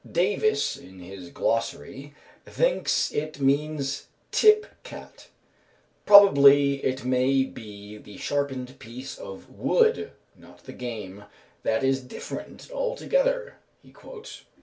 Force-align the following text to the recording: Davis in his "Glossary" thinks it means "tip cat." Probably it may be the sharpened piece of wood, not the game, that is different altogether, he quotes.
Davis 0.11 0.75
in 0.77 0.97
his 0.97 1.29
"Glossary" 1.29 2.15
thinks 2.43 3.11
it 3.11 3.39
means 3.39 4.07
"tip 4.31 4.65
cat." 4.81 5.27
Probably 6.07 6.83
it 6.83 7.05
may 7.05 7.43
be 7.43 7.97
the 7.99 8.17
sharpened 8.17 8.79
piece 8.79 9.15
of 9.19 9.47
wood, 9.51 10.09
not 10.35 10.63
the 10.63 10.73
game, 10.73 11.25
that 11.61 11.83
is 11.83 12.01
different 12.01 12.71
altogether, 12.71 13.57
he 13.83 13.91
quotes. 13.91 14.43